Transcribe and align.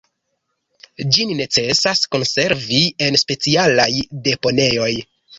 Ĝin 1.17 1.33
necesas 1.41 2.01
konservi 2.15 2.79
en 3.07 3.17
specialaj 3.25 3.87
deponejoj. 4.29 4.89